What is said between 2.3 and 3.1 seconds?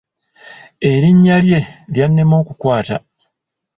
okukwata.